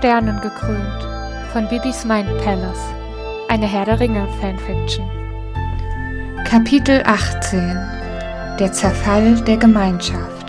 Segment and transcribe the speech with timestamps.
[0.00, 1.06] Sternen gekrönt
[1.52, 2.94] von Bibis Mind Palace,
[3.50, 5.06] eine Herr der Ringe Fanfiction.
[6.46, 10.46] Kapitel 18 Der Zerfall der Gemeinschaft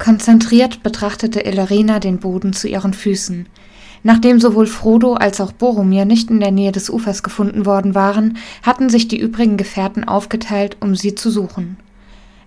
[0.00, 3.46] Konzentriert betrachtete Ellerina den Boden zu ihren Füßen.
[4.02, 8.38] Nachdem sowohl Frodo als auch Boromir nicht in der Nähe des Ufers gefunden worden waren,
[8.64, 11.76] hatten sich die übrigen Gefährten aufgeteilt, um sie zu suchen.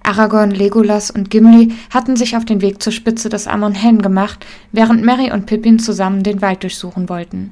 [0.08, 4.46] Aragorn, Legolas und Gimli hatten sich auf den Weg zur Spitze des Amon Hen gemacht,
[4.72, 7.52] während Merry und Pippin zusammen den Wald durchsuchen wollten.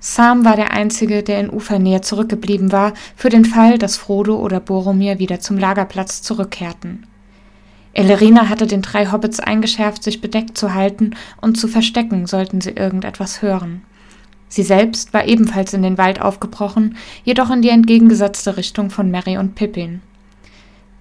[0.00, 4.60] Sam war der Einzige, der in Ufernähe zurückgeblieben war, für den Fall, dass Frodo oder
[4.60, 7.06] Boromir wieder zum Lagerplatz zurückkehrten.
[7.94, 12.72] Elerina hatte den drei Hobbits eingeschärft, sich bedeckt zu halten und zu verstecken, sollten sie
[12.72, 13.82] irgendetwas hören.
[14.48, 19.38] Sie selbst war ebenfalls in den Wald aufgebrochen, jedoch in die entgegengesetzte Richtung von Merry
[19.38, 20.02] und Pippin.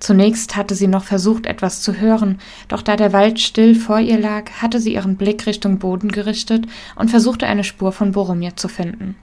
[0.03, 4.19] Zunächst hatte sie noch versucht, etwas zu hören, doch da der Wald still vor ihr
[4.19, 8.67] lag, hatte sie ihren Blick Richtung Boden gerichtet und versuchte eine Spur von Boromir zu
[8.67, 9.15] finden.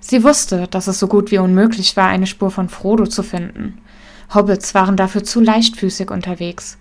[0.00, 3.76] Sie wusste, dass es so gut wie unmöglich war, eine Spur von Frodo zu finden.
[4.34, 6.78] Hobbits waren dafür zu leichtfüßig unterwegs.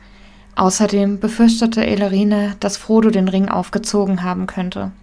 [0.55, 4.93] Außerdem befürchtete Elerina, dass Frodo den Ring aufgezogen haben könnte.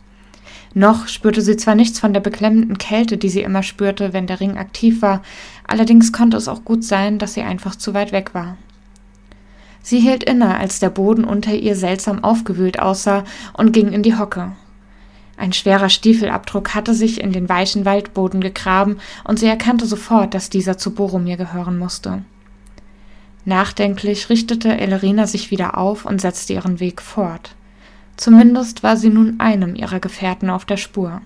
[0.74, 4.40] Noch spürte sie zwar nichts von der beklemmenden Kälte, die sie immer spürte, wenn der
[4.40, 5.22] Ring aktiv war,
[5.72, 8.58] allerdings konnte es auch gut sein, dass sie einfach zu weit weg war.
[9.82, 14.16] Sie hielt inne, als der Boden unter ihr seltsam aufgewühlt aussah, und ging in die
[14.16, 14.52] Hocke.
[15.38, 20.50] Ein schwerer Stiefelabdruck hatte sich in den weichen Waldboden gegraben, und sie erkannte sofort, dass
[20.50, 22.22] dieser zu Boromir gehören musste.
[23.46, 27.56] Nachdenklich richtete Elerina sich wieder auf und setzte ihren Weg fort.
[28.16, 31.22] Zumindest war sie nun einem ihrer Gefährten auf der Spur.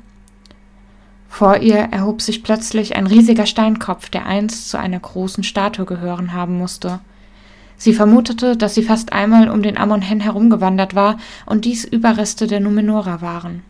[1.28, 6.32] Vor ihr erhob sich plötzlich ein riesiger Steinkopf, der einst zu einer großen Statue gehören
[6.32, 7.00] haben musste.
[7.76, 12.46] Sie vermutete, dass sie fast einmal um den Amon Hen herumgewandert war und dies Überreste
[12.46, 13.62] der Numenora waren.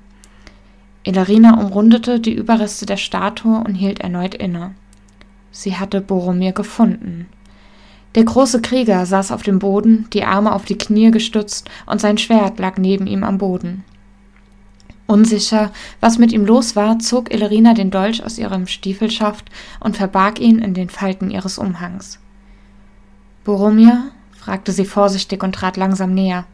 [1.02, 4.74] Elarina umrundete die Überreste der Statue und hielt erneut inne.
[5.50, 7.26] Sie hatte Boromir gefunden.
[8.14, 12.18] Der große Krieger saß auf dem Boden, die Arme auf die Knie gestützt, und sein
[12.18, 13.84] Schwert lag neben ihm am Boden.
[15.06, 20.40] Unsicher, was mit ihm los war, zog Elerina den Dolch aus ihrem Stiefelschaft und verbarg
[20.40, 22.18] ihn in den Falten ihres Umhangs.
[23.44, 24.10] Boromir?
[24.32, 26.44] fragte sie vorsichtig und trat langsam näher.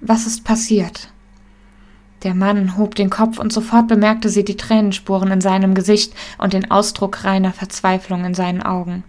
[0.00, 1.08] Was ist passiert?
[2.22, 6.52] Der Mann hob den Kopf und sofort bemerkte sie die Tränenspuren in seinem Gesicht und
[6.52, 9.04] den Ausdruck reiner Verzweiflung in seinen Augen.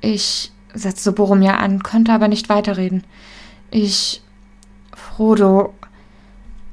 [0.00, 3.04] Ich setzte Boromir an, konnte aber nicht weiterreden.
[3.70, 4.22] Ich.
[4.94, 5.74] Frodo.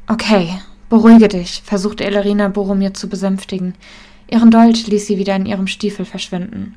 [0.07, 3.73] Okay, beruhige dich, versuchte Elerina Boromir zu besänftigen.
[4.29, 6.75] Ihren Dolch ließ sie wieder in ihrem Stiefel verschwinden.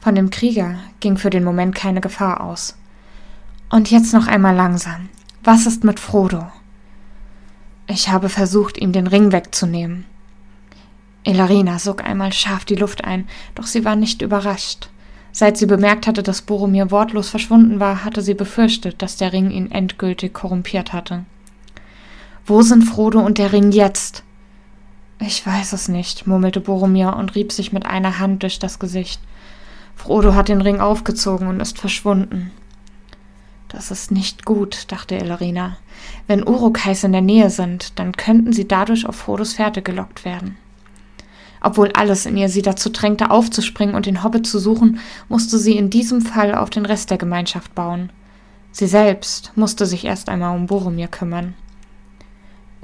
[0.00, 2.76] Von dem Krieger ging für den Moment keine Gefahr aus.
[3.70, 5.08] Und jetzt noch einmal langsam.
[5.42, 6.46] Was ist mit Frodo?
[7.86, 10.06] Ich habe versucht, ihm den Ring wegzunehmen.
[11.24, 14.88] Elarina sog einmal scharf die Luft ein, doch sie war nicht überrascht.
[15.32, 19.50] Seit sie bemerkt hatte, dass Boromir wortlos verschwunden war, hatte sie befürchtet, dass der Ring
[19.50, 21.24] ihn endgültig korrumpiert hatte.
[22.46, 24.22] Wo sind Frodo und der Ring jetzt?
[25.18, 29.18] Ich weiß es nicht, murmelte Boromir und rieb sich mit einer Hand durch das Gesicht.
[29.96, 32.50] Frodo hat den Ring aufgezogen und ist verschwunden.
[33.68, 35.78] Das ist nicht gut, dachte Elerina.
[36.26, 40.58] Wenn Urukais in der Nähe sind, dann könnten sie dadurch auf Frodos Fährte gelockt werden.
[41.62, 45.00] Obwohl alles in ihr sie dazu drängte, aufzuspringen und den Hobbit zu suchen,
[45.30, 48.10] musste sie in diesem Fall auf den Rest der Gemeinschaft bauen.
[48.70, 51.54] Sie selbst musste sich erst einmal um Boromir kümmern.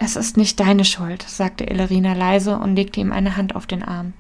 [0.03, 3.83] Es ist nicht deine Schuld, sagte Elerina leise und legte ihm eine Hand auf den
[3.83, 4.15] Arm.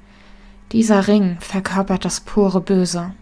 [0.72, 3.14] Dieser Ring verkörpert das pure Böse.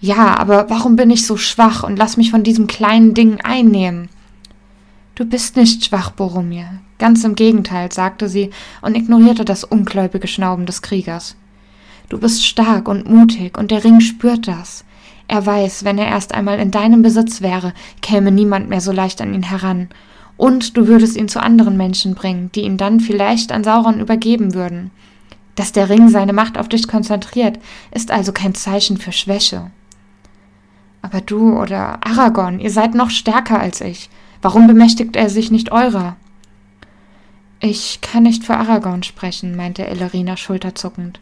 [0.00, 4.10] Ja, aber warum bin ich so schwach und lass mich von diesem kleinen Ding einnehmen?
[5.16, 6.68] Du bist nicht schwach, Boromir.
[6.98, 11.34] Ganz im Gegenteil, sagte sie und ignorierte das ungläubige Schnauben des Kriegers.
[12.10, 14.84] Du bist stark und mutig, und der Ring spürt das.
[15.26, 17.72] Er weiß, wenn er erst einmal in deinem Besitz wäre,
[18.02, 19.88] käme niemand mehr so leicht an ihn heran.
[20.36, 24.54] Und du würdest ihn zu anderen Menschen bringen, die ihn dann vielleicht an Sauron übergeben
[24.54, 24.90] würden.
[25.54, 27.58] Dass der Ring seine Macht auf dich konzentriert,
[27.92, 29.70] ist also kein Zeichen für Schwäche.
[31.02, 34.10] Aber du oder Aragorn, ihr seid noch stärker als ich.
[34.42, 36.16] Warum bemächtigt er sich nicht eurer?
[37.60, 41.20] Ich kann nicht für Aragorn sprechen, meinte Ellerina schulterzuckend.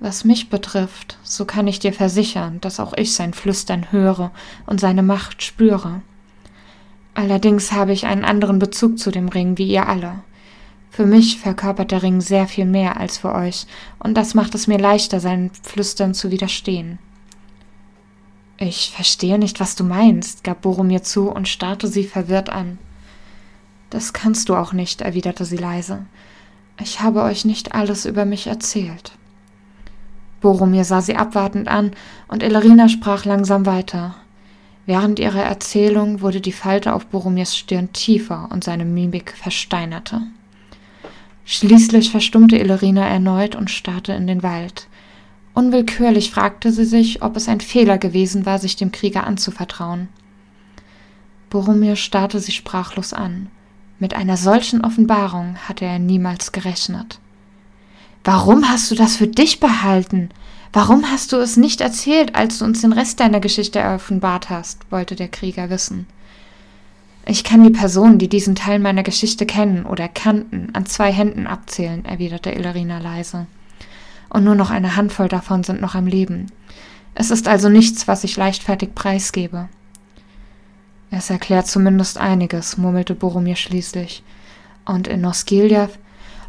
[0.00, 4.32] Was mich betrifft, so kann ich dir versichern, dass auch ich sein Flüstern höre
[4.66, 6.02] und seine Macht spüre.
[7.14, 10.20] Allerdings habe ich einen anderen Bezug zu dem Ring wie ihr alle.
[10.90, 13.66] Für mich verkörpert der Ring sehr viel mehr als für euch,
[13.98, 16.98] und das macht es mir leichter, seinen Flüstern zu widerstehen.
[18.58, 22.78] Ich verstehe nicht, was du meinst, gab Boromir zu und starrte sie verwirrt an.
[23.90, 26.06] Das kannst du auch nicht, erwiderte sie leise.
[26.80, 29.12] Ich habe euch nicht alles über mich erzählt.
[30.40, 31.92] Boromir sah sie abwartend an,
[32.28, 34.14] und Elerina sprach langsam weiter.
[34.86, 40.22] Während ihrer Erzählung wurde die Falte auf Boromirs Stirn tiefer und seine Mimik versteinerte.
[41.46, 44.88] Schließlich verstummte Elerina erneut und starrte in den Wald.
[45.54, 50.08] Unwillkürlich fragte sie sich, ob es ein Fehler gewesen war, sich dem Krieger anzuvertrauen.
[51.48, 53.48] Boromir starrte sie sprachlos an.
[53.98, 57.20] Mit einer solchen Offenbarung hatte er niemals gerechnet.
[58.24, 60.30] Warum hast du das für dich behalten?
[60.74, 64.80] Warum hast du es nicht erzählt, als du uns den Rest deiner Geschichte offenbart hast?
[64.90, 66.08] wollte der Krieger wissen.
[67.24, 71.46] Ich kann die Personen, die diesen Teil meiner Geschichte kennen oder kannten, an zwei Händen
[71.46, 73.46] abzählen, erwiderte Illerina leise.
[74.28, 76.48] Und nur noch eine Handvoll davon sind noch am Leben.
[77.14, 79.68] Es ist also nichts, was ich leichtfertig preisgebe.
[81.12, 84.24] Es erklärt zumindest einiges, murmelte Boromir schließlich.
[84.84, 86.00] Und in Osgiliath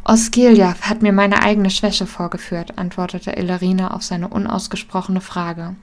[0.08, 5.74] Osgiliath hat mir meine eigene Schwäche vorgeführt, antwortete Illerina auf seine unausgesprochene Frage.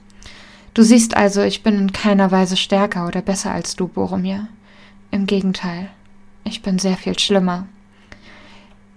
[0.72, 4.48] Du siehst also, ich bin in keiner Weise stärker oder besser als du, Boromir.
[5.10, 5.90] Im Gegenteil,
[6.42, 7.66] ich bin sehr viel schlimmer.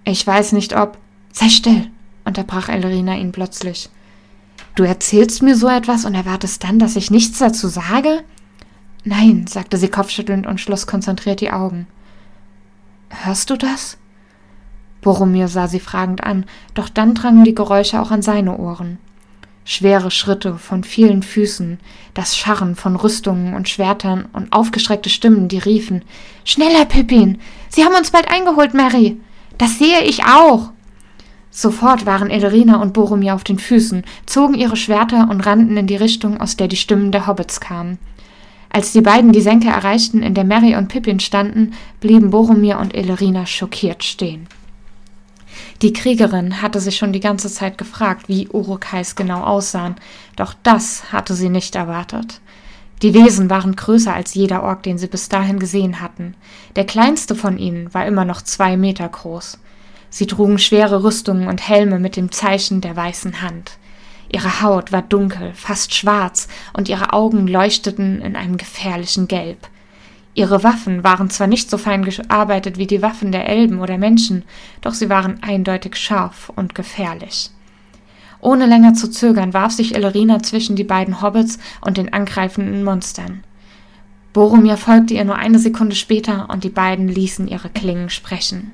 [0.06, 0.98] Ich weiß nicht, ob.
[1.34, 1.92] Sei still,
[2.24, 3.90] unterbrach Ellerina ihn plötzlich.
[4.76, 8.24] Du erzählst mir so etwas und erwartest dann, dass ich nichts dazu sage?
[9.04, 11.86] Nein, sagte sie kopfschüttelnd und schloss konzentriert die Augen.
[13.10, 13.98] Hörst du das?
[15.08, 16.44] Boromir sah sie fragend an,
[16.74, 18.98] doch dann drangen die Geräusche auch an seine Ohren.
[19.64, 21.80] Schwere Schritte von vielen Füßen,
[22.14, 26.04] das Scharren von Rüstungen und Schwertern und aufgeschreckte Stimmen, die riefen
[26.44, 27.40] Schneller, Pippin.
[27.70, 29.18] Sie haben uns bald eingeholt, Mary.
[29.58, 30.72] Das sehe ich auch.
[31.52, 35.96] Sofort waren Elerina und Boromir auf den Füßen, zogen ihre Schwerter und rannten in die
[35.96, 37.98] Richtung, aus der die Stimmen der Hobbits kamen.
[38.70, 42.94] Als die beiden die Senke erreichten, in der Mary und Pippin standen, blieben Boromir und
[42.94, 44.50] Elerina schockiert stehen.
[45.82, 49.96] Die Kriegerin hatte sich schon die ganze Zeit gefragt, wie Urukais genau aussahen,
[50.36, 52.42] doch das hatte sie nicht erwartet.
[53.04, 56.34] Die Wesen waren größer als jeder Ork, den sie bis dahin gesehen hatten.
[56.76, 59.60] Der kleinste von ihnen war immer noch zwei Meter groß.
[60.10, 63.78] Sie trugen schwere Rüstungen und Helme mit dem Zeichen der weißen Hand.
[64.30, 69.68] Ihre Haut war dunkel, fast schwarz, und ihre Augen leuchteten in einem gefährlichen Gelb.
[70.38, 74.44] Ihre Waffen waren zwar nicht so fein gearbeitet wie die Waffen der Elben oder Menschen,
[74.82, 77.50] doch sie waren eindeutig scharf und gefährlich.
[78.40, 83.44] Ohne länger zu zögern warf sich Ellerina zwischen die beiden Hobbits und den angreifenden Monstern.
[84.32, 88.74] Boromir folgte ihr nur eine Sekunde später und die beiden ließen ihre Klingen sprechen.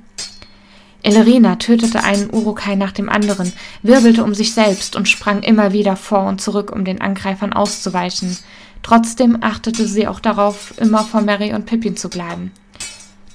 [1.02, 5.96] Ellerina tötete einen Urukai nach dem anderen, wirbelte um sich selbst und sprang immer wieder
[5.96, 8.38] vor und zurück, um den Angreifern auszuweichen,
[8.84, 12.52] Trotzdem achtete sie auch darauf, immer vor Mary und Pippin zu bleiben.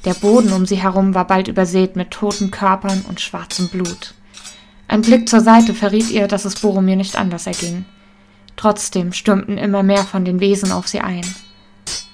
[0.04, 4.14] Der Boden um sie herum war bald übersät mit toten Körpern und schwarzem Blut.
[4.86, 7.84] Ein Blick zur Seite verriet ihr, dass es Boromir nicht anders erging.
[8.56, 11.24] Trotzdem stürmten immer mehr von den Wesen auf sie ein.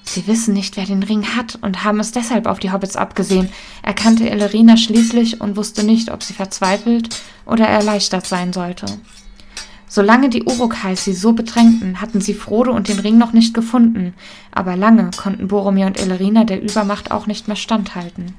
[0.02, 3.48] Sie wissen nicht, wer den Ring hat und haben es deshalb auf die Hobbits abgesehen,
[3.82, 8.86] erkannte Elerina schließlich und wusste nicht, ob sie verzweifelt oder erleichtert sein sollte.
[9.88, 14.14] Solange die Urukais sie so bedrängten, hatten sie Frodo und den Ring noch nicht gefunden,
[14.50, 18.34] aber lange konnten Boromir und Elerina der Übermacht auch nicht mehr standhalten.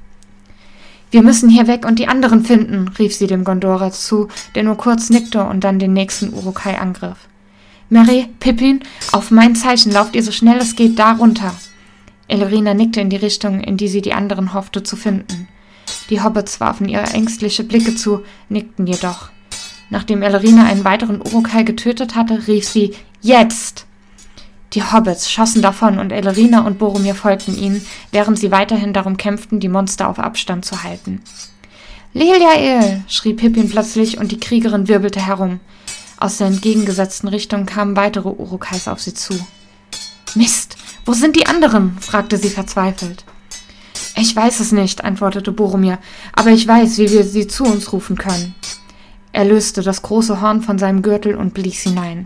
[1.10, 4.76] Wir müssen hier weg und die anderen finden, rief sie dem Gondora zu, der nur
[4.76, 7.28] kurz nickte und dann den nächsten Urukai angriff.
[7.88, 8.80] Mary, Pippin,
[9.12, 11.54] auf mein Zeichen lauft ihr so schnell es geht da runter.
[12.26, 15.46] Elerina nickte in die Richtung, in die sie die anderen hoffte zu finden.
[16.10, 19.30] Die Hobbits warfen ihr ängstliche Blicke zu, nickten jedoch.
[19.90, 23.86] Nachdem Elrina einen weiteren Urukai getötet hatte, rief sie Jetzt!
[24.72, 29.60] Die Hobbits schossen davon und Elrina und Boromir folgten ihnen, während sie weiterhin darum kämpften,
[29.60, 31.22] die Monster auf Abstand zu halten.
[32.12, 33.04] Liliael!
[33.08, 35.60] schrie Pippin plötzlich und die Kriegerin wirbelte herum.
[36.18, 39.34] Aus der entgegengesetzten Richtung kamen weitere Urukais auf sie zu.
[40.34, 40.76] Mist!
[41.04, 41.96] Wo sind die anderen?
[42.00, 43.24] fragte sie verzweifelt.
[44.16, 45.98] Ich weiß es nicht, antwortete Boromir,
[46.32, 48.54] aber ich weiß, wie wir sie zu uns rufen können.
[49.36, 52.24] Er löste das große Horn von seinem Gürtel und blies hinein.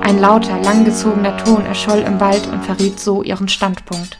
[0.00, 4.18] Ein lauter, langgezogener Ton erscholl im Wald und verriet so ihren Standpunkt.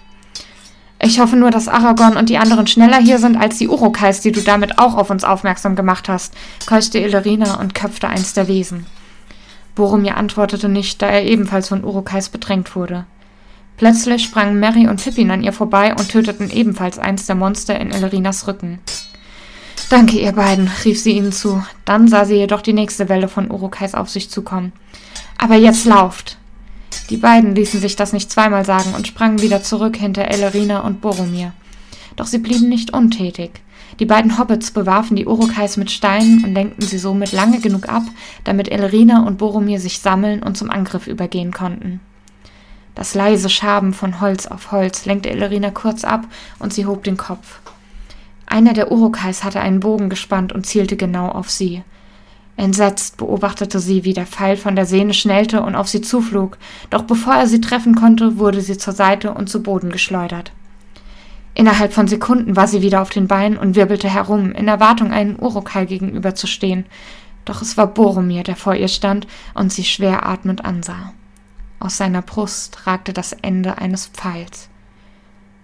[1.01, 4.31] Ich hoffe nur, dass Aragorn und die anderen schneller hier sind als die Urukais, die
[4.31, 6.35] du damit auch auf uns aufmerksam gemacht hast,
[6.67, 8.85] keuchte Illerina und köpfte eins der Wesen.
[9.75, 13.07] Boromir antwortete nicht, da er ebenfalls von Urukais bedrängt wurde.
[13.79, 17.91] Plötzlich sprangen Mary und Pippin an ihr vorbei und töteten ebenfalls eins der Monster in
[17.91, 18.81] Illerinas Rücken.
[19.89, 21.65] Danke, ihr beiden, rief sie ihnen zu.
[21.87, 24.73] Dann sah sie jedoch die nächste Welle von Urukais auf sich zukommen.
[25.39, 26.37] Aber jetzt lauft!
[27.09, 31.01] Die beiden ließen sich das nicht zweimal sagen und sprangen wieder zurück hinter Ellerina und
[31.01, 31.53] Boromir.
[32.17, 33.63] doch sie blieben nicht untätig.
[33.99, 38.03] Die beiden Hobbits bewarfen die Urukais mit Steinen und lenkten sie somit lange genug ab,
[38.45, 42.01] damit Elrina und Boromir sich sammeln und zum Angriff übergehen konnten.
[42.95, 46.27] Das leise Schaben von Holz auf Holz lenkte Elrina kurz ab
[46.59, 47.61] und sie hob den Kopf.
[48.51, 51.83] Einer der Urukais hatte einen Bogen gespannt und zielte genau auf sie.
[52.57, 56.57] Entsetzt beobachtete sie, wie der Pfeil von der Sehne schnellte und auf sie zuflog,
[56.89, 60.51] doch bevor er sie treffen konnte, wurde sie zur Seite und zu Boden geschleudert.
[61.55, 65.37] Innerhalb von Sekunden war sie wieder auf den Beinen und wirbelte herum, in Erwartung, einem
[65.37, 66.87] Urukai gegenüberzustehen.
[67.45, 71.13] Doch es war Boromir, der vor ihr stand und sie schwer atmend ansah.
[71.81, 74.69] Aus seiner Brust ragte das Ende eines Pfeils.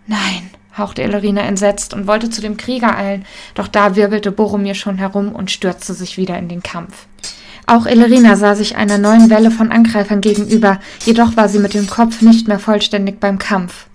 [0.06, 4.98] Nein, hauchte Ellerina entsetzt und wollte zu dem Krieger eilen, doch da wirbelte Boromir schon
[4.98, 7.06] herum und stürzte sich wieder in den Kampf.
[7.66, 11.86] Auch Ellerina sah sich einer neuen Welle von Angreifern gegenüber, jedoch war sie mit dem
[11.86, 13.86] Kopf nicht mehr vollständig beim Kampf.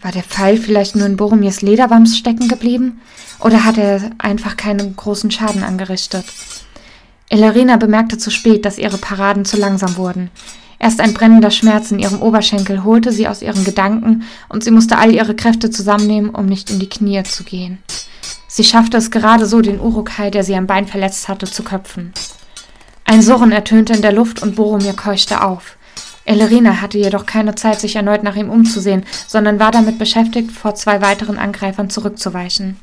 [0.00, 3.00] War der Pfeil vielleicht nur in Boromirs Lederwams stecken geblieben?
[3.40, 6.24] Oder hatte er einfach keinen großen Schaden angerichtet?
[7.28, 10.30] Ellerina bemerkte zu spät, dass ihre Paraden zu langsam wurden.
[10.78, 14.98] Erst ein brennender Schmerz in ihrem Oberschenkel holte sie aus ihren Gedanken und sie musste
[14.98, 17.78] all ihre Kräfte zusammennehmen, um nicht in die Knie zu gehen.
[18.48, 22.12] Sie schaffte es gerade so, den Urukai, der sie am Bein verletzt hatte, zu köpfen.
[23.04, 25.76] Ein Surren ertönte in der Luft und Boromir keuchte auf.
[26.24, 30.74] Ellerina hatte jedoch keine Zeit, sich erneut nach ihm umzusehen, sondern war damit beschäftigt, vor
[30.74, 32.76] zwei weiteren Angreifern zurückzuweichen.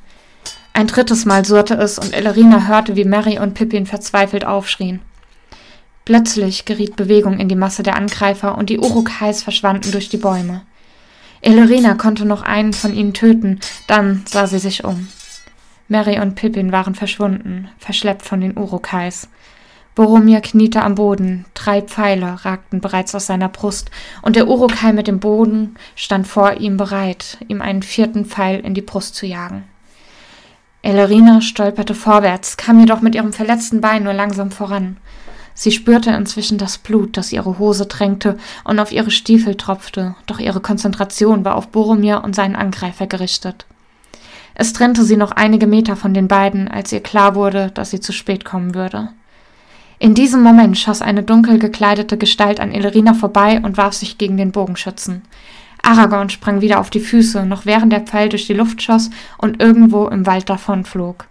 [0.71, 5.01] Ein drittes Mal surrte es und Ellerina hörte, wie Mary und Pippin verzweifelt aufschrien.
[6.05, 10.62] Plötzlich geriet Bewegung in die Masse der Angreifer und die Urukais verschwanden durch die Bäume.
[11.41, 15.07] Elerina konnte noch einen von ihnen töten, dann sah sie sich um.
[15.88, 19.29] Mary und Pippin waren verschwunden, verschleppt von den Urukais.
[19.95, 23.91] Boromir kniete am Boden, drei Pfeile ragten bereits aus seiner Brust,
[24.24, 28.74] und der Urukai mit dem Boden stand vor ihm bereit, ihm einen vierten Pfeil in
[28.74, 29.65] die Brust zu jagen.
[30.81, 34.98] Elerina stolperte vorwärts, kam jedoch mit ihrem verletzten Bein nur langsam voran.
[35.55, 40.39] Sie spürte inzwischen das Blut, das ihre Hose drängte und auf ihre Stiefel tropfte, doch
[40.39, 43.65] ihre Konzentration war auf Boromir und seinen Angreifer gerichtet.
[44.55, 48.00] Es trennte sie noch einige Meter von den beiden, als ihr klar wurde, dass sie
[48.00, 49.10] zu spät kommen würde.
[50.00, 54.38] In diesem Moment schoss eine dunkel gekleidete Gestalt an Elerina vorbei und warf sich gegen
[54.38, 55.22] den Bogenschützen.
[55.81, 59.62] Aragorn sprang wieder auf die Füße, noch während der Pfeil durch die Luft schoss und
[59.62, 61.25] irgendwo im Wald davonflog.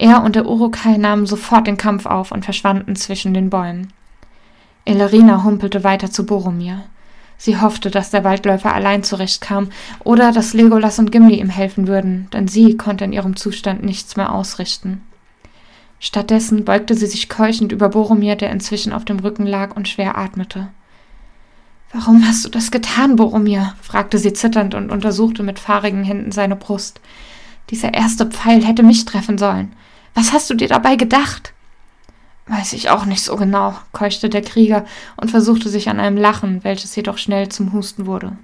[0.00, 3.92] Er und der Urukai nahmen sofort den Kampf auf und verschwanden zwischen den Bäumen.
[4.84, 6.84] Elerina humpelte weiter zu Boromir.
[7.36, 9.70] Sie hoffte, dass der Waldläufer allein zurechtkam
[10.04, 14.16] oder dass Legolas und Gimli ihm helfen würden, denn sie konnte in ihrem Zustand nichts
[14.16, 15.02] mehr ausrichten.
[15.98, 20.16] Stattdessen beugte sie sich keuchend über Boromir, der inzwischen auf dem Rücken lag und schwer
[20.16, 20.68] atmete.
[21.92, 23.74] Warum hast du das getan, Boromir?
[23.82, 27.00] fragte sie zitternd und untersuchte mit fahrigen Händen seine Brust.
[27.70, 29.72] Dieser erste Pfeil hätte mich treffen sollen.
[30.18, 31.52] Was hast du dir dabei gedacht?
[32.48, 34.84] Weiß ich auch nicht so genau, keuchte der Krieger
[35.16, 38.36] und versuchte sich an einem Lachen, welches jedoch schnell zum Husten wurde.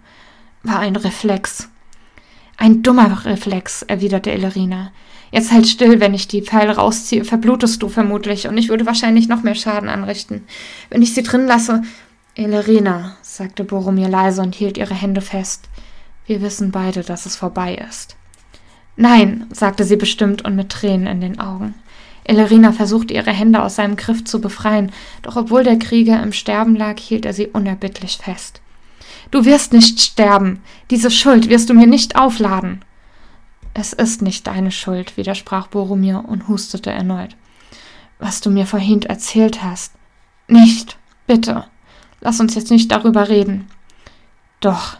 [0.63, 1.69] War ein Reflex.
[2.57, 4.93] Ein dummer Reflex, erwiderte Ellerina.
[5.33, 9.27] Jetzt halt still, wenn ich die Pfeile rausziehe, verblutest du vermutlich, und ich würde wahrscheinlich
[9.27, 10.47] noch mehr Schaden anrichten.
[10.91, 11.83] Wenn ich sie drin lasse.
[12.37, 15.69] Ellerina, sagte Boromir leise und hielt ihre Hände fest.
[16.25, 18.15] Wir wissen beide, dass es vorbei ist.
[18.97, 21.75] Nein, sagte sie bestimmt und mit Tränen in den Augen.
[22.25, 26.75] Ellerina versuchte ihre Hände aus seinem Griff zu befreien, doch obwohl der Krieger im Sterben
[26.75, 28.61] lag, hielt er sie unerbittlich fest.
[29.31, 30.63] Du wirst nicht sterben.
[30.91, 32.83] Diese Schuld wirst du mir nicht aufladen.
[33.75, 37.37] Es ist nicht deine Schuld, widersprach Boromir und hustete erneut.
[38.19, 39.93] Was du mir vorhin erzählt hast.
[40.47, 40.97] Nicht.
[41.27, 41.65] Bitte.
[42.21, 43.67] Lass uns jetzt nicht darüber reden.
[44.61, 44.99] Doch,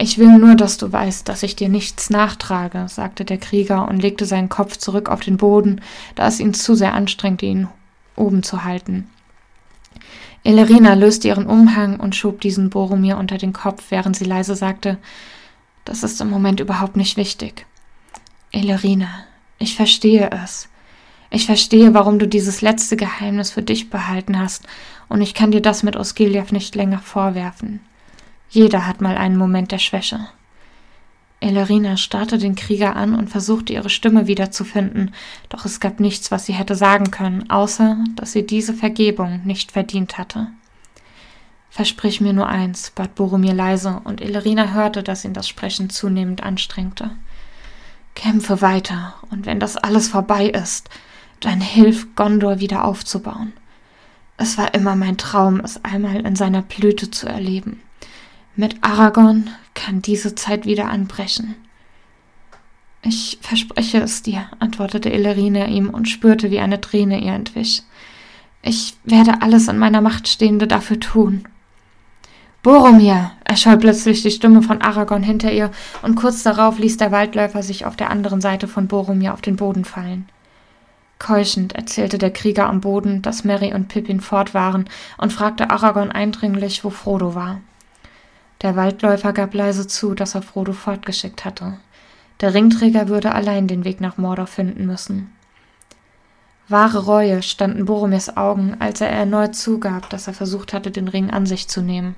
[0.00, 4.00] ich will nur, dass du weißt, dass ich dir nichts nachtrage, sagte der Krieger und
[4.00, 5.80] legte seinen Kopf zurück auf den Boden,
[6.14, 7.66] da es ihn zu sehr anstrengte, ihn
[8.14, 9.10] oben zu halten.
[10.44, 14.98] Elerina löste ihren Umhang und schob diesen Boromir unter den Kopf, während sie leise sagte,
[15.84, 17.66] das ist im Moment überhaupt nicht wichtig.
[18.52, 19.24] Elerina,
[19.58, 20.68] ich verstehe es.
[21.30, 24.64] Ich verstehe, warum du dieses letzte Geheimnis für dich behalten hast,
[25.08, 27.80] und ich kann dir das mit Osgiliath nicht länger vorwerfen.
[28.50, 30.28] Jeder hat mal einen Moment der Schwäche.
[31.40, 35.14] Elerina starrte den Krieger an und versuchte ihre Stimme wiederzufinden,
[35.48, 39.72] doch es gab nichts, was sie hätte sagen können, außer dass sie diese Vergebung nicht
[39.72, 40.48] verdient hatte.
[41.70, 46.42] Versprich mir nur eins, bat Boromir leise, und Elerina hörte, dass ihn das Sprechen zunehmend
[46.42, 47.10] anstrengte.
[48.16, 50.88] Kämpfe weiter, und wenn das alles vorbei ist,
[51.38, 53.52] dann hilf Gondor wieder aufzubauen.
[54.38, 57.80] Es war immer mein Traum, es einmal in seiner Blüte zu erleben.
[58.58, 61.54] Mit Aragorn kann diese Zeit wieder anbrechen.
[63.02, 67.84] Ich verspreche es dir, antwortete Illerina ihm und spürte, wie eine Träne ihr entwich.
[68.60, 71.44] Ich werde alles in meiner Macht Stehende dafür tun.
[72.64, 73.30] Boromir!
[73.44, 75.70] erscholl plötzlich die Stimme von Aragorn hinter ihr,
[76.02, 79.54] und kurz darauf ließ der Waldläufer sich auf der anderen Seite von Boromir auf den
[79.54, 80.28] Boden fallen.
[81.20, 86.10] Keuchend erzählte der Krieger am Boden, dass Mary und Pippin fort waren, und fragte Aragorn
[86.10, 87.60] eindringlich, wo Frodo war.
[88.62, 91.78] Der Waldläufer gab leise zu, dass er Frodo fortgeschickt hatte.
[92.40, 95.32] Der Ringträger würde allein den Weg nach Mordor finden müssen.
[96.68, 101.08] Wahre Reue stand in Boromirs Augen, als er erneut zugab, dass er versucht hatte, den
[101.08, 102.14] Ring an sich zu nehmen.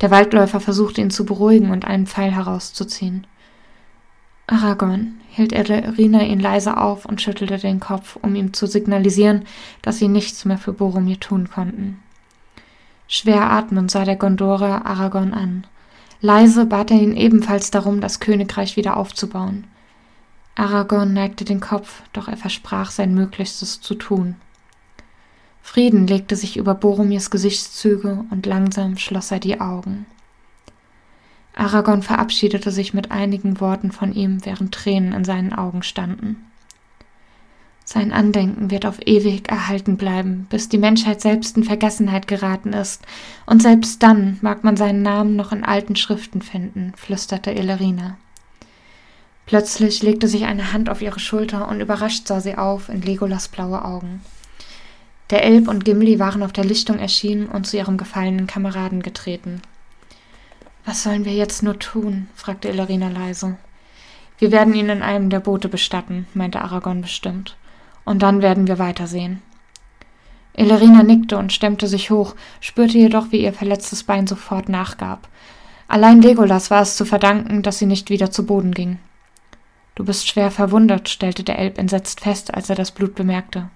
[0.00, 3.26] Der Waldläufer versuchte ihn zu beruhigen und einen Pfeil herauszuziehen.
[4.46, 9.44] Aragorn, hielt Erina ihn leise auf und schüttelte den Kopf, um ihm zu signalisieren,
[9.80, 12.02] dass sie nichts mehr für Boromir tun konnten.
[13.12, 15.66] Schwer atmend sah der Gondorer Aragorn an.
[16.20, 19.64] Leise bat er ihn ebenfalls darum, das Königreich wieder aufzubauen.
[20.54, 24.36] Aragorn neigte den Kopf, doch er versprach sein Möglichstes zu tun.
[25.60, 30.06] Frieden legte sich über Boromirs Gesichtszüge und langsam schloss er die Augen.
[31.56, 36.46] Aragorn verabschiedete sich mit einigen Worten von ihm, während Tränen in seinen Augen standen.
[37.92, 43.02] Sein Andenken wird auf ewig erhalten bleiben, bis die Menschheit selbst in Vergessenheit geraten ist,
[43.46, 48.16] und selbst dann mag man seinen Namen noch in alten Schriften finden, flüsterte Illerina.
[49.44, 53.48] Plötzlich legte sich eine Hand auf ihre Schulter und überrascht sah sie auf in Legolas
[53.48, 54.20] blaue Augen.
[55.30, 59.62] Der Elb und Gimli waren auf der Lichtung erschienen und zu ihrem gefallenen Kameraden getreten.
[60.84, 62.28] Was sollen wir jetzt nur tun?
[62.36, 63.56] fragte Illerina leise.
[64.38, 67.56] Wir werden ihn in einem der Boote bestatten, meinte Aragorn bestimmt
[68.10, 69.40] und dann werden wir weitersehen.
[70.52, 75.28] Elerina nickte und stemmte sich hoch, spürte jedoch, wie ihr verletztes Bein sofort nachgab.
[75.86, 78.98] Allein Legolas war es zu verdanken, dass sie nicht wieder zu Boden ging.
[79.94, 83.70] Du bist schwer verwundet, stellte der Elb entsetzt fest, als er das Blut bemerkte.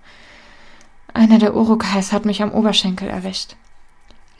[1.12, 3.54] Einer der Urukais hat mich am Oberschenkel erwischt.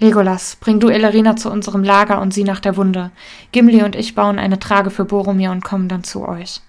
[0.01, 3.12] Legolas, bring du Elerina zu unserem Lager und sieh nach der Wunde.
[3.53, 6.62] Gimli und ich bauen eine Trage für Boromir und kommen dann zu euch.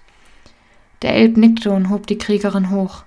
[1.02, 3.02] Der Elb nickte und hob die Kriegerin hoch.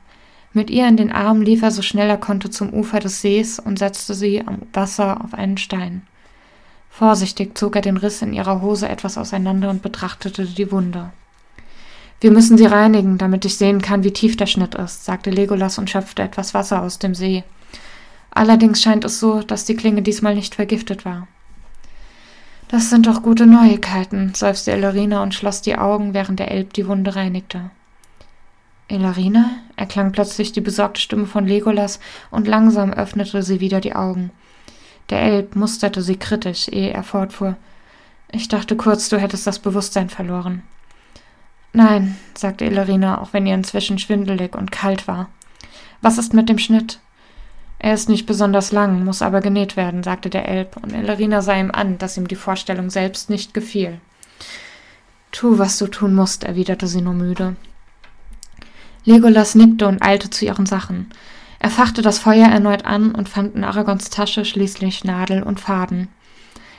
[0.53, 3.59] Mit ihr in den Armen lief er so schnell er konnte zum Ufer des Sees
[3.59, 6.01] und setzte sie am Wasser auf einen Stein.
[6.89, 11.11] Vorsichtig zog er den Riss in ihrer Hose etwas auseinander und betrachtete die Wunde.
[12.19, 15.77] Wir müssen sie reinigen, damit ich sehen kann, wie tief der Schnitt ist, sagte Legolas
[15.77, 17.43] und schöpfte etwas Wasser aus dem See.
[18.31, 21.27] Allerdings scheint es so, dass die Klinge diesmal nicht vergiftet war.
[22.67, 26.87] Das sind doch gute Neuigkeiten, seufzte Ellerina und schloss die Augen, während der Elb die
[26.87, 27.71] Wunde reinigte.
[28.89, 29.51] Elarina?
[29.75, 31.99] erklang plötzlich die besorgte Stimme von Legolas,
[32.31, 34.31] und langsam öffnete sie wieder die Augen.
[35.09, 37.55] Der Elb musterte sie kritisch, ehe er fortfuhr.
[38.31, 40.63] Ich dachte kurz, du hättest das Bewusstsein verloren.
[41.71, 45.29] Nein, sagte Elarina, auch wenn ihr inzwischen schwindelig und kalt war.
[46.01, 46.99] Was ist mit dem Schnitt?
[47.77, 51.57] Er ist nicht besonders lang, muss aber genäht werden, sagte der Elb, und Elarina sah
[51.57, 54.01] ihm an, dass ihm die Vorstellung selbst nicht gefiel.
[55.31, 57.55] Tu, was du tun musst, erwiderte sie nur müde.
[59.09, 61.07] Legolas nickte und eilte zu ihren Sachen.
[61.57, 66.09] Er fachte das Feuer erneut an und fand in Aragons Tasche schließlich Nadel und Faden.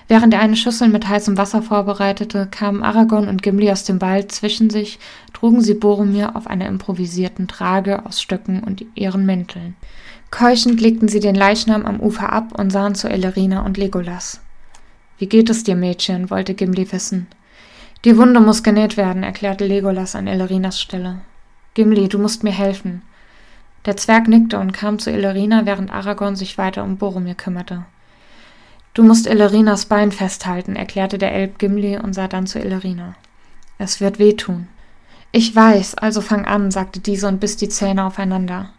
[0.06, 4.30] Während er eine Schüssel mit heißem Wasser vorbereitete, kamen Aragorn und Gimli aus dem Wald
[4.30, 5.00] zwischen sich,
[5.32, 9.74] trugen sie Boromir auf einer improvisierten Trage aus Stöcken und ihren Mänteln.
[10.30, 14.40] Keuchend legten sie den Leichnam am Ufer ab und sahen zu Elerina und Legolas.
[15.18, 16.30] Wie geht es dir, Mädchen?
[16.30, 17.26] wollte Gimli wissen.
[18.04, 21.22] Die Wunde muss genäht werden, erklärte Legolas an Elerinas Stelle.
[21.74, 23.02] Gimli, du musst mir helfen.
[23.87, 27.85] Der Zwerg nickte und kam zu Illerina, während Aragorn sich weiter um Boromir kümmerte.
[28.92, 33.14] Du musst Illerinas Bein festhalten, erklärte der Elb Gimli und sah dann zu Illerina.
[33.78, 34.66] Es wird wehtun.
[35.33, 38.70] Ich weiß, also fang an, sagte diese und biss die Zähne aufeinander.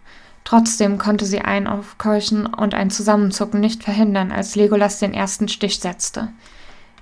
[0.43, 5.80] Trotzdem konnte sie ein Aufkeuchen und ein Zusammenzucken nicht verhindern, als Legolas den ersten Stich
[5.80, 6.30] setzte.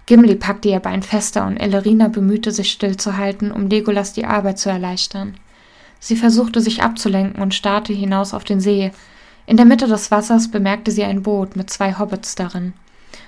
[0.06, 4.70] Gimli packte ihr Bein fester und Ellerina bemühte sich stillzuhalten, um Legolas die Arbeit zu
[4.70, 5.36] erleichtern.
[6.00, 8.92] Sie versuchte sich abzulenken und starrte hinaus auf den See.
[9.46, 12.74] In der Mitte des Wassers bemerkte sie ein Boot mit zwei Hobbits darin.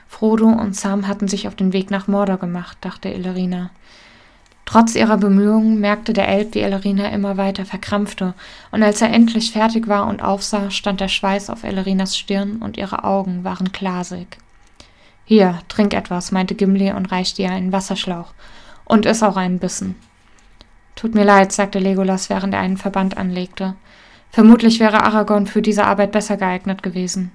[0.07, 3.71] Frodo und Sam hatten sich auf den Weg nach Mordor gemacht, dachte Illerina.
[4.65, 8.33] Trotz ihrer Bemühungen merkte der Elb, wie Ellerina immer weiter verkrampfte,
[8.71, 12.77] und als er endlich fertig war und aufsah, stand der Schweiß auf Ellerinas Stirn und
[12.77, 14.37] ihre Augen waren glasig.
[15.25, 18.33] Hier, trink etwas, meinte Gimli und reichte ihr einen Wasserschlauch.
[18.85, 19.95] Und iss auch einen Bissen.
[21.01, 23.73] Tut mir leid, sagte Legolas, während er einen Verband anlegte.
[24.29, 27.31] Vermutlich wäre Aragorn für diese Arbeit besser geeignet gewesen.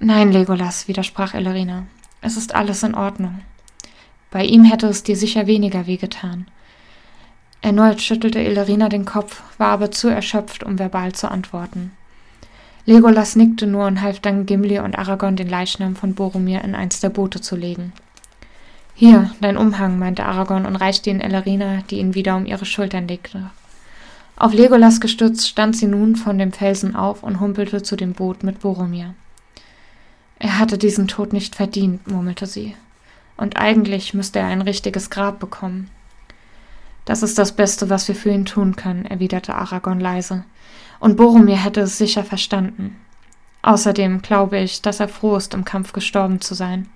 [0.00, 1.86] Nein, Legolas, widersprach Ellerina.
[2.22, 3.42] Es ist alles in Ordnung.
[4.32, 6.48] Bei ihm hätte es dir sicher weniger wehgetan.
[7.60, 11.92] Erneut schüttelte Elerina den Kopf, war aber zu erschöpft, um verbal zu antworten.
[12.84, 16.98] Legolas nickte nur und half dann Gimli und Aragorn den Leichnam von Boromir in eins
[16.98, 17.92] der Boote zu legen.
[18.98, 23.06] Hier, dein Umhang, meinte Aragorn und reichte ihn Elerina, die ihn wieder um ihre Schultern
[23.06, 23.50] legte.
[24.36, 28.42] Auf Legolas gestützt stand sie nun von dem Felsen auf und humpelte zu dem Boot
[28.42, 29.14] mit Boromir.
[30.38, 32.74] Er hatte diesen Tod nicht verdient, murmelte sie.
[33.36, 35.90] Und eigentlich müsste er ein richtiges Grab bekommen.
[37.04, 40.44] Das ist das Beste, was wir für ihn tun können, erwiderte Aragorn leise
[41.00, 42.96] und Boromir hätte es sicher verstanden.
[43.62, 46.88] Außerdem glaube ich, dass er froh ist, im Kampf gestorben zu sein.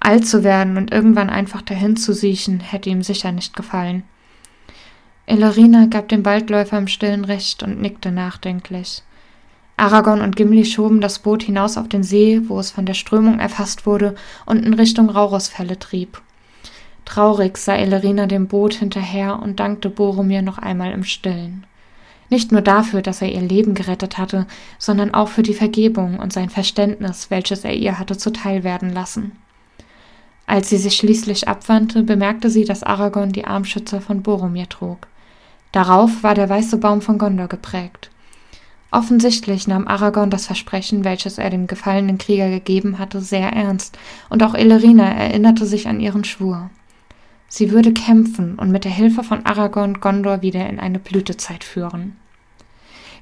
[0.00, 4.04] Alt zu werden und irgendwann einfach dahin zu siechen, hätte ihm sicher nicht gefallen.
[5.26, 9.02] Elerina gab dem Waldläufer im Stillen recht und nickte nachdenklich.
[9.76, 13.40] Aragorn und Gimli schoben das Boot hinaus auf den See, wo es von der Strömung
[13.40, 14.14] erfasst wurde
[14.46, 16.20] und in Richtung Raurosfälle trieb.
[17.04, 21.66] Traurig sah Elerina dem Boot hinterher und dankte Boromir noch einmal im Stillen.
[22.30, 24.46] Nicht nur dafür, dass er ihr Leben gerettet hatte,
[24.78, 29.32] sondern auch für die Vergebung und sein Verständnis, welches er ihr hatte zuteil werden lassen.
[30.46, 35.06] Als sie sich schließlich abwandte, bemerkte sie, dass Aragorn die Armschützer von Boromir trug.
[35.72, 38.10] Darauf war der weiße Baum von Gondor geprägt.
[38.90, 44.42] Offensichtlich nahm Aragorn das Versprechen, welches er dem gefallenen Krieger gegeben hatte, sehr ernst, und
[44.44, 46.70] auch Illerina erinnerte sich an ihren Schwur.
[47.48, 52.16] Sie würde kämpfen und mit der Hilfe von Aragorn Gondor wieder in eine Blütezeit führen.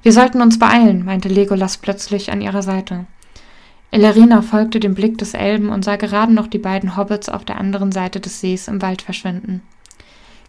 [0.03, 3.05] Wir sollten uns beeilen, meinte Legolas plötzlich an ihrer Seite.
[3.93, 7.59] Elerina folgte dem Blick des Elben und sah gerade noch die beiden Hobbits auf der
[7.59, 9.61] anderen Seite des Sees im Wald verschwinden.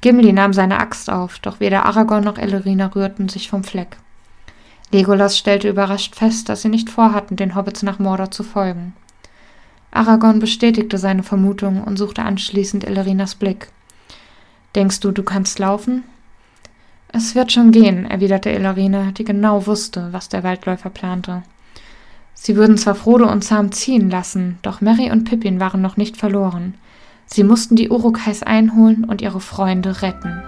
[0.00, 3.98] Gimli nahm seine Axt auf, doch weder Aragorn noch Elerina rührten sich vom Fleck.
[4.92, 8.94] Legolas stellte überrascht fest, dass sie nicht vorhatten, den Hobbits nach Mordor zu folgen.
[9.90, 13.68] Aragorn bestätigte seine Vermutung und suchte anschließend Elerinas Blick.
[14.74, 16.04] Denkst du, du kannst laufen?
[17.08, 21.42] Es wird schon gehen, erwiderte Elerina, die genau wusste, was der Waldläufer plante.
[22.46, 26.18] Sie würden zwar Frodo und Sam ziehen lassen, doch Mary und Pippin waren noch nicht
[26.18, 26.74] verloren.
[27.24, 30.42] Sie mussten die Urukais einholen und ihre Freunde retten.